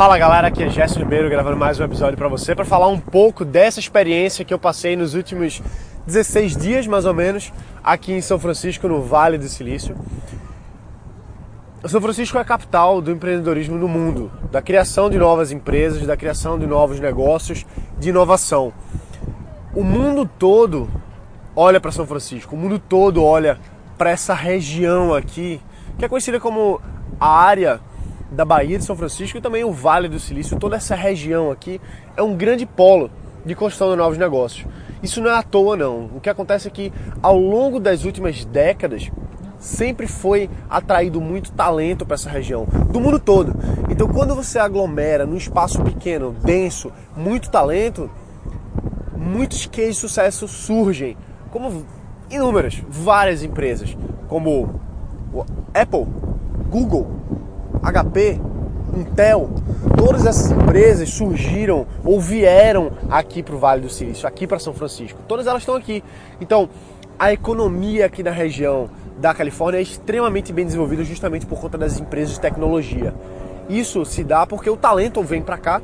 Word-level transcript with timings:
Fala 0.00 0.16
galera, 0.16 0.48
aqui 0.48 0.62
é 0.62 0.68
Gerson 0.70 1.00
Ribeiro 1.00 1.28
gravando 1.28 1.58
mais 1.58 1.78
um 1.78 1.84
episódio 1.84 2.16
para 2.16 2.26
você 2.26 2.54
para 2.54 2.64
falar 2.64 2.88
um 2.88 2.98
pouco 2.98 3.44
dessa 3.44 3.78
experiência 3.78 4.46
que 4.46 4.54
eu 4.54 4.58
passei 4.58 4.96
nos 4.96 5.12
últimos 5.12 5.60
16 6.06 6.56
dias 6.56 6.86
mais 6.86 7.04
ou 7.04 7.12
menos 7.12 7.52
aqui 7.84 8.10
em 8.14 8.22
São 8.22 8.38
Francisco, 8.38 8.88
no 8.88 9.02
Vale 9.02 9.36
do 9.36 9.46
Silício. 9.46 9.94
São 11.84 12.00
Francisco 12.00 12.38
é 12.38 12.40
a 12.40 12.44
capital 12.46 13.02
do 13.02 13.10
empreendedorismo 13.10 13.76
no 13.76 13.86
mundo, 13.86 14.32
da 14.50 14.62
criação 14.62 15.10
de 15.10 15.18
novas 15.18 15.52
empresas, 15.52 16.06
da 16.06 16.16
criação 16.16 16.58
de 16.58 16.66
novos 16.66 16.98
negócios, 16.98 17.66
de 17.98 18.08
inovação. 18.08 18.72
O 19.74 19.84
mundo 19.84 20.24
todo 20.24 20.88
olha 21.54 21.78
para 21.78 21.92
São 21.92 22.06
Francisco, 22.06 22.56
o 22.56 22.58
mundo 22.58 22.78
todo 22.78 23.22
olha 23.22 23.58
para 23.98 24.08
essa 24.08 24.32
região 24.32 25.12
aqui, 25.12 25.60
que 25.98 26.06
é 26.06 26.08
conhecida 26.08 26.40
como 26.40 26.80
a 27.20 27.28
área 27.28 27.82
da 28.30 28.44
Bahia 28.44 28.78
de 28.78 28.84
São 28.84 28.96
Francisco 28.96 29.38
e 29.38 29.40
também 29.40 29.64
o 29.64 29.72
Vale 29.72 30.08
do 30.08 30.20
Silício, 30.20 30.58
toda 30.58 30.76
essa 30.76 30.94
região 30.94 31.50
aqui 31.50 31.80
é 32.16 32.22
um 32.22 32.36
grande 32.36 32.64
polo 32.64 33.10
de 33.44 33.54
construção 33.54 33.90
de 33.90 33.96
novos 33.96 34.18
negócios. 34.18 34.66
Isso 35.02 35.20
não 35.20 35.30
é 35.30 35.34
à 35.34 35.42
toa 35.42 35.76
não. 35.76 36.10
O 36.14 36.20
que 36.20 36.28
acontece 36.28 36.68
é 36.68 36.70
que 36.70 36.92
ao 37.22 37.38
longo 37.38 37.80
das 37.80 38.04
últimas 38.04 38.44
décadas 38.44 39.10
sempre 39.58 40.06
foi 40.06 40.48
atraído 40.68 41.20
muito 41.20 41.52
talento 41.52 42.06
para 42.06 42.14
essa 42.14 42.30
região, 42.30 42.66
do 42.90 43.00
mundo 43.00 43.18
todo. 43.18 43.54
Então 43.90 44.08
quando 44.08 44.34
você 44.34 44.58
aglomera 44.58 45.26
num 45.26 45.36
espaço 45.36 45.82
pequeno, 45.82 46.32
denso, 46.32 46.92
muito 47.16 47.50
talento, 47.50 48.10
muitos 49.16 49.66
cases 49.66 49.96
de 49.96 50.00
sucesso 50.00 50.48
surgem, 50.48 51.16
como 51.50 51.84
inúmeras, 52.30 52.82
várias 52.88 53.42
empresas, 53.42 53.96
como 54.28 54.80
Apple, 55.74 56.06
Google, 56.70 57.10
HP, 57.82 58.40
Intel, 58.96 59.50
todas 59.96 60.26
essas 60.26 60.50
empresas 60.50 61.08
surgiram 61.10 61.86
ou 62.04 62.20
vieram 62.20 62.92
aqui 63.08 63.42
para 63.42 63.54
o 63.54 63.58
Vale 63.58 63.82
do 63.82 63.88
Silício, 63.88 64.26
aqui 64.26 64.46
para 64.46 64.58
São 64.58 64.74
Francisco. 64.74 65.20
Todas 65.28 65.46
elas 65.46 65.62
estão 65.62 65.76
aqui. 65.76 66.02
Então, 66.40 66.68
a 67.18 67.32
economia 67.32 68.06
aqui 68.06 68.22
na 68.22 68.30
região 68.30 68.88
da 69.18 69.34
Califórnia 69.34 69.78
é 69.78 69.82
extremamente 69.82 70.52
bem 70.52 70.64
desenvolvida 70.64 71.04
justamente 71.04 71.46
por 71.46 71.60
conta 71.60 71.76
das 71.76 72.00
empresas 72.00 72.34
de 72.34 72.40
tecnologia. 72.40 73.14
Isso 73.68 74.04
se 74.04 74.24
dá 74.24 74.46
porque 74.46 74.68
o 74.68 74.76
talento 74.76 75.22
vem 75.22 75.42
para 75.42 75.58
cá 75.58 75.82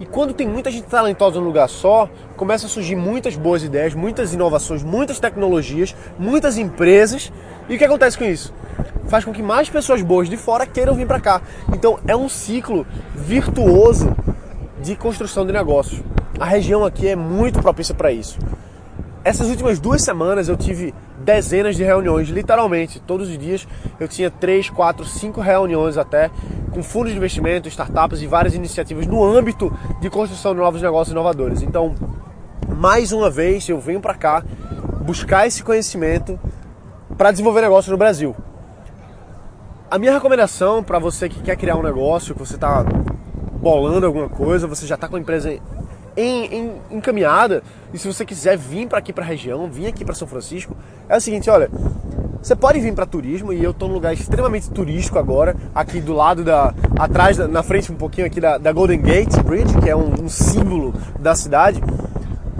e 0.00 0.06
quando 0.06 0.34
tem 0.34 0.48
muita 0.48 0.70
gente 0.70 0.88
talentosa 0.88 1.38
num 1.38 1.46
lugar 1.46 1.68
só, 1.68 2.08
começa 2.36 2.66
a 2.66 2.68
surgir 2.68 2.96
muitas 2.96 3.36
boas 3.36 3.62
ideias, 3.62 3.94
muitas 3.94 4.34
inovações, 4.34 4.82
muitas 4.82 5.20
tecnologias, 5.20 5.94
muitas 6.18 6.56
empresas. 6.56 7.30
E 7.68 7.76
o 7.76 7.78
que 7.78 7.84
acontece 7.84 8.18
com 8.18 8.24
isso? 8.24 8.52
faz 9.10 9.24
com 9.24 9.32
que 9.32 9.42
mais 9.42 9.68
pessoas 9.68 10.00
boas 10.02 10.30
de 10.30 10.36
fora 10.36 10.64
queiram 10.64 10.94
vir 10.94 11.06
para 11.06 11.20
cá. 11.20 11.42
Então 11.74 11.98
é 12.06 12.16
um 12.16 12.28
ciclo 12.28 12.86
virtuoso 13.14 14.16
de 14.80 14.94
construção 14.94 15.44
de 15.44 15.52
negócios. 15.52 16.00
A 16.38 16.44
região 16.44 16.84
aqui 16.84 17.08
é 17.08 17.16
muito 17.16 17.60
propícia 17.60 17.94
para 17.94 18.12
isso. 18.12 18.38
Essas 19.22 19.48
últimas 19.48 19.78
duas 19.78 20.00
semanas 20.02 20.48
eu 20.48 20.56
tive 20.56 20.94
dezenas 21.18 21.76
de 21.76 21.82
reuniões, 21.82 22.28
literalmente. 22.28 23.00
Todos 23.00 23.28
os 23.28 23.36
dias 23.36 23.66
eu 23.98 24.08
tinha 24.08 24.30
três, 24.30 24.70
quatro, 24.70 25.04
cinco 25.04 25.40
reuniões 25.40 25.98
até 25.98 26.30
com 26.80 26.82
fundos 26.82 27.12
de 27.12 27.18
investimento, 27.18 27.68
startups 27.68 28.22
e 28.22 28.26
várias 28.26 28.54
iniciativas 28.54 29.06
no 29.06 29.22
âmbito 29.22 29.70
de 30.00 30.08
construção 30.08 30.52
de 30.52 30.60
novos 30.60 30.80
negócios 30.80 31.12
inovadores. 31.12 31.60
Então, 31.60 31.94
mais 32.74 33.12
uma 33.12 33.28
vez 33.28 33.68
eu 33.68 33.78
venho 33.78 34.00
para 34.00 34.14
cá 34.14 34.42
buscar 35.02 35.46
esse 35.46 35.62
conhecimento 35.62 36.40
para 37.18 37.30
desenvolver 37.30 37.60
negócio 37.60 37.92
no 37.92 37.98
Brasil. 37.98 38.34
A 39.90 39.98
minha 39.98 40.12
recomendação 40.12 40.82
para 40.82 40.98
você 40.98 41.28
que 41.28 41.42
quer 41.42 41.56
criar 41.56 41.76
um 41.76 41.82
negócio, 41.82 42.34
que 42.34 42.40
você 42.40 42.54
está 42.54 42.82
bolando 43.60 44.06
alguma 44.06 44.28
coisa, 44.28 44.66
você 44.66 44.86
já 44.86 44.94
está 44.94 45.06
com 45.06 45.16
a 45.16 45.20
empresa 45.20 45.52
em, 46.16 46.46
em, 46.46 46.72
encaminhada, 46.90 47.62
e 47.92 47.98
se 47.98 48.06
você 48.06 48.24
quiser 48.24 48.56
vir 48.56 48.88
para 48.88 48.98
aqui 48.98 49.12
para 49.12 49.24
a 49.24 49.26
região, 49.26 49.70
vir 49.70 49.86
aqui 49.86 50.02
para 50.02 50.14
São 50.14 50.26
Francisco, 50.26 50.74
é 51.08 51.16
o 51.16 51.20
seguinte, 51.20 51.50
olha, 51.50 51.70
você 52.42 52.56
pode 52.56 52.80
vir 52.80 52.94
para 52.94 53.04
turismo 53.04 53.52
e 53.52 53.62
eu 53.62 53.70
estou 53.70 53.88
num 53.88 53.94
lugar 53.94 54.14
extremamente 54.14 54.70
turístico 54.70 55.18
agora, 55.18 55.54
aqui 55.74 56.00
do 56.00 56.14
lado 56.14 56.42
da, 56.42 56.74
atrás, 56.98 57.36
na 57.36 57.62
frente 57.62 57.92
um 57.92 57.96
pouquinho 57.96 58.26
aqui 58.26 58.40
da, 58.40 58.56
da 58.56 58.72
Golden 58.72 59.00
Gate 59.00 59.36
Bridge, 59.42 59.76
que 59.78 59.90
é 59.90 59.94
um, 59.94 60.24
um 60.24 60.28
símbolo 60.28 60.94
da 61.18 61.34
cidade. 61.34 61.82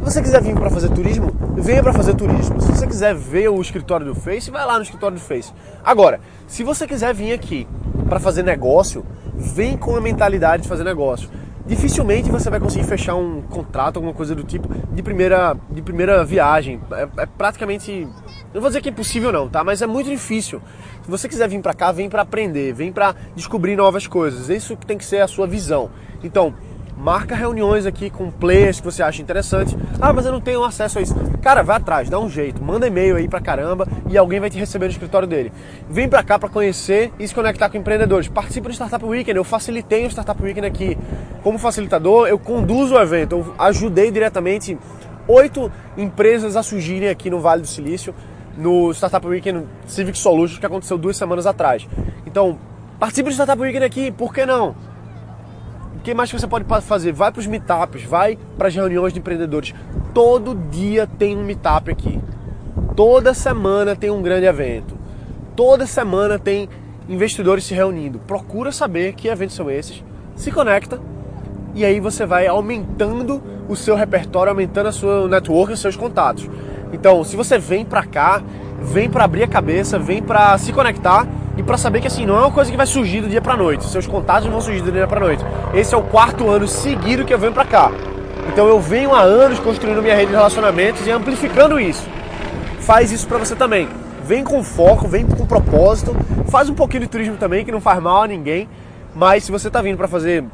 Se 0.01 0.05
você 0.05 0.23
quiser 0.23 0.43
vir 0.43 0.55
para 0.55 0.71
fazer 0.71 0.91
turismo, 0.91 1.31
venha 1.57 1.83
para 1.83 1.93
fazer 1.93 2.15
turismo. 2.15 2.61
Se 2.61 2.73
você 2.73 2.87
quiser 2.87 3.15
ver 3.15 3.49
o 3.49 3.61
escritório 3.61 4.07
do 4.07 4.15
Face, 4.15 4.51
vai 4.51 4.65
lá 4.67 4.77
no 4.77 4.83
escritório 4.83 5.17
do 5.17 5.23
Face. 5.23 5.53
Agora, 5.85 6.21
se 6.47 6.63
você 6.63 6.87
quiser 6.87 7.15
vir 7.15 7.33
aqui 7.33 7.67
para 8.09 8.21
fazer 8.21 8.43
negócio, 8.43 9.05
vem 9.35 9.77
com 9.77 9.97
a 9.97 10.01
mentalidade 10.01 10.63
de 10.65 10.69
fazer 10.69 10.85
negócio. 10.85 11.29
Dificilmente 11.67 12.31
você 12.31 12.51
vai 12.51 12.59
conseguir 12.59 12.85
fechar 12.85 13.15
um 13.15 13.43
contrato, 13.43 13.97
alguma 13.97 14.13
coisa 14.13 14.35
do 14.35 14.43
tipo, 14.43 14.69
de 14.93 15.03
primeira, 15.03 15.57
de 15.71 15.81
primeira 15.81 16.25
viagem. 16.25 16.81
É, 16.93 17.23
é 17.23 17.27
praticamente. 17.27 18.09
Não 18.53 18.61
vou 18.61 18.69
dizer 18.69 18.81
que 18.81 18.89
é 18.89 18.93
impossível 18.93 19.31
não, 19.31 19.49
tá? 19.49 19.63
Mas 19.63 19.81
é 19.81 19.87
muito 19.87 20.11
difícil. 20.11 20.61
Se 21.03 21.11
você 21.11 21.29
quiser 21.29 21.49
vir 21.49 21.61
para 21.61 21.73
cá, 21.73 21.93
vem 21.93 22.09
para 22.09 22.23
aprender, 22.23 22.73
vem 22.73 22.93
para 22.93 23.15
descobrir 23.37 23.77
novas 23.77 24.09
coisas. 24.09 24.49
Isso 24.49 24.77
tem 24.77 24.99
que 24.99 25.05
ser 25.05 25.21
a 25.21 25.29
sua 25.29 25.47
visão. 25.47 25.91
Então, 26.25 26.53
marca 26.99 27.35
reuniões 27.37 27.87
aqui 27.87 28.11
com 28.11 28.29
players 28.29 28.81
que 28.81 28.85
você 28.85 29.05
acha 29.05 29.23
interessante. 29.23 29.77
Ah, 30.01 30.13
mas 30.13 30.27
eu 30.27 30.33
não 30.33 30.41
tenho 30.41 30.65
acesso 30.65 30.99
a 30.99 31.03
isso. 31.03 31.15
Cara, 31.41 31.63
vai 31.63 31.77
atrás, 31.77 32.11
dá 32.11 32.19
um 32.19 32.29
jeito, 32.29 32.63
manda 32.63 32.89
e-mail 32.89 33.17
aí 33.17 33.29
pra 33.29 33.41
caramba 33.41 33.87
e 34.09 34.19
alguém 34.19 34.41
vai 34.41 34.51
te 34.51 34.59
receber 34.59 34.87
no 34.87 34.91
escritório 34.91 35.29
dele. 35.29 35.53
Vem 35.89 36.09
pra 36.09 36.23
cá 36.25 36.37
para 36.37 36.49
conhecer 36.49 37.13
e 37.21 37.29
se 37.29 37.35
conectar 37.35 37.71
com 37.71 37.77
empreendedores. 37.77 38.27
Participe 38.27 38.67
do 38.67 38.75
Startup 38.75 39.05
Weekend, 39.05 39.37
eu 39.37 39.45
facilitei 39.45 40.05
o 40.07 40.11
Startup 40.11 40.43
Weekend 40.43 40.67
aqui. 40.67 40.99
Como 41.45 41.57
facilitador, 41.57 42.27
eu 42.27 42.39
conduzo 42.39 42.97
o 42.97 43.01
evento, 43.01 43.37
eu 43.37 43.55
ajudei 43.61 44.11
diretamente 44.11 44.77
oito 45.29 45.71
empresas 45.97 46.57
a 46.57 46.63
surgirem 46.63 47.09
aqui 47.09 47.31
no 47.31 47.39
Vale 47.39 47.63
do 47.63 47.69
Silício 47.69 48.13
no 48.57 48.93
Startup 48.93 49.27
Weekend 49.27 49.67
Civic 49.87 50.19
Solutions 50.19 50.59
que 50.59 50.67
aconteceu 50.67 50.99
duas 50.99 51.17
semanas 51.17 51.47
atrás. 51.47 51.89
Então, 52.27 52.59
participe 52.99 53.31
do 53.31 53.33
Startup 53.33 53.61
Weekend 53.61 53.85
aqui, 53.85 54.11
por 54.11 54.33
que 54.33 54.45
não? 54.45 54.75
O 55.97 56.01
que 56.03 56.15
mais 56.15 56.31
que 56.31 56.39
você 56.39 56.47
pode 56.47 56.65
fazer? 56.83 57.13
Vai 57.13 57.31
para 57.31 57.41
os 57.41 57.47
meetups, 57.47 58.05
vai 58.05 58.39
para 58.57 58.69
as 58.69 58.75
reuniões 58.75 59.13
de 59.13 59.19
empreendedores. 59.19 59.75
Todo 60.15 60.55
dia 60.55 61.07
tem 61.07 61.37
um 61.37 61.45
meetup 61.45 61.91
aqui. 61.91 62.21
Toda 62.97 63.35
semana 63.35 63.95
tem 63.95 64.11
um 64.11 64.23
grande 64.23 64.47
evento. 64.47 64.97
Toda 65.55 65.87
semana 65.87 66.39
tem 66.39 66.69
investidores 67.09 67.65
se 67.65 67.75
reunindo. 67.75 68.19
Procura 68.21 68.73
saber 68.73 69.15
que 69.15 69.29
eventos 69.29 69.57
são 69.57 69.71
esses, 69.71 70.03
se 70.35 70.51
conecta 70.51 71.01
e 71.75 71.85
aí 71.85 72.01
você 72.01 72.27
vai 72.27 72.47
aumentando 72.47 73.43
o 73.69 73.77
seu 73.77 73.95
repertório, 73.95 74.51
aumentando 74.51 74.89
a 74.89 74.93
sua 74.93 75.29
network, 75.29 75.73
os 75.73 75.81
seus 75.81 75.97
contatos. 75.97 76.49
Então, 76.93 77.23
se 77.25 77.37
você 77.37 77.59
vem 77.59 77.85
para 77.85 78.05
cá, 78.05 78.43
vem 78.81 79.09
para 79.09 79.25
abrir 79.25 79.43
a 79.43 79.49
cabeça, 79.49 79.99
vem 79.99 80.23
para 80.23 80.57
se 80.59 80.73
conectar 80.73 81.27
e 81.57 81.63
para 81.63 81.77
saber 81.77 82.01
que 82.01 82.07
assim 82.07 82.25
não 82.25 82.37
é 82.37 82.41
uma 82.41 82.51
coisa 82.51 82.71
que 82.71 82.77
vai 82.77 82.87
surgir 82.87 83.21
do 83.21 83.29
dia 83.29 83.41
para 83.41 83.57
noite. 83.57 83.85
Seus 83.85 84.07
contatos 84.07 84.45
não 84.45 84.53
vão 84.53 84.61
surgir 84.61 84.83
do 84.83 84.91
dia 84.91 85.07
para 85.07 85.21
noite. 85.21 85.45
Esse 85.75 85.95
é 85.95 85.99
o 85.99 86.03
quarto 86.03 86.49
ano 86.49 86.67
seguido 86.67 87.25
que 87.25 87.35
eu 87.35 87.39
venho 87.39 87.53
para 87.53 87.65
cá. 87.65 87.93
Então 88.53 88.67
eu 88.67 88.81
venho 88.81 89.15
há 89.15 89.21
anos 89.21 89.59
construindo 89.59 90.03
minha 90.03 90.15
rede 90.15 90.29
de 90.29 90.37
relacionamentos 90.37 91.07
e 91.07 91.11
amplificando 91.11 91.79
isso. 91.79 92.09
Faz 92.81 93.13
isso 93.13 93.27
para 93.27 93.39
você 93.39 93.55
também. 93.55 93.89
Vem 94.25 94.43
com 94.43 94.63
foco, 94.63 95.07
vem 95.07 95.27
com 95.27 95.47
propósito, 95.47 96.17
faz 96.49 96.69
um 96.69 96.75
pouquinho 96.75 97.03
de 97.03 97.09
turismo 97.09 97.37
também 97.37 97.65
que 97.65 97.73
não 97.73 97.81
faz 97.81 98.01
mal 98.01 98.23
a 98.23 98.27
ninguém. 98.27 98.69
Mas 99.15 99.45
se 99.45 99.53
você 99.53 99.69
está 99.69 99.83
vindo 99.83 99.97
para 99.97 100.09
fazer 100.09 100.45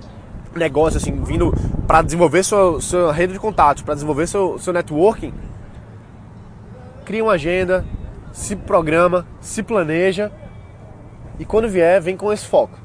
negócio 0.55 0.97
assim, 0.97 1.13
vindo 1.25 1.55
para 1.87 2.03
desenvolver 2.03 2.43
sua, 2.43 2.81
sua 2.81 3.13
rede 3.13 3.35
de 3.35 3.39
contatos, 3.39 3.83
para 3.83 3.95
desenvolver 3.95 4.27
seu, 4.27 4.59
seu 4.59 4.73
networking, 4.73 5.33
cria 7.06 7.22
uma 7.22 7.33
agenda, 7.33 7.84
se 8.33 8.55
programa, 8.55 9.27
se 9.41 9.62
planeja 9.62 10.31
e 11.39 11.44
quando 11.44 11.69
vier, 11.69 12.00
vem 12.00 12.17
com 12.17 12.33
esse 12.33 12.44
foco. 12.44 12.78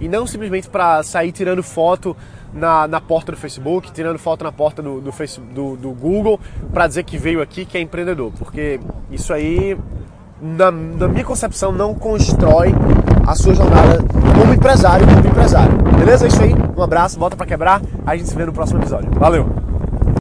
E 0.00 0.08
não 0.08 0.26
simplesmente 0.26 0.68
para 0.68 1.02
sair 1.02 1.32
tirando 1.32 1.62
foto 1.62 2.16
na, 2.52 2.86
na 2.86 3.00
porta 3.00 3.32
do 3.32 3.38
Facebook, 3.38 3.90
tirando 3.92 4.18
foto 4.18 4.44
na 4.44 4.52
porta 4.52 4.80
do, 4.80 5.00
do, 5.00 5.10
Facebook, 5.10 5.52
do, 5.52 5.76
do 5.76 5.90
Google, 5.90 6.38
para 6.72 6.86
dizer 6.86 7.02
que 7.02 7.18
veio 7.18 7.42
aqui, 7.42 7.64
que 7.64 7.76
é 7.76 7.80
empreendedor. 7.80 8.32
Porque 8.38 8.78
isso 9.10 9.32
aí, 9.32 9.76
na, 10.40 10.70
na 10.70 11.08
minha 11.08 11.24
concepção, 11.24 11.72
não 11.72 11.94
constrói 11.94 12.74
a 13.26 13.34
sua 13.34 13.54
jornada 13.54 13.98
como 14.38 14.54
empresário, 14.54 15.06
como 15.06 15.26
empresário. 15.26 15.76
Beleza? 15.98 16.26
É 16.26 16.28
isso 16.28 16.42
aí. 16.42 16.54
Um 16.76 16.82
abraço, 16.82 17.18
volta 17.18 17.36
para 17.36 17.46
quebrar. 17.46 17.82
A 18.06 18.16
gente 18.16 18.28
se 18.28 18.36
vê 18.36 18.44
no 18.44 18.52
próximo 18.52 18.80
episódio. 18.80 19.10
Valeu! 19.18 19.57